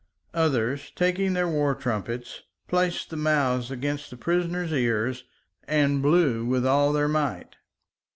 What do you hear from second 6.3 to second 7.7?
with all their might.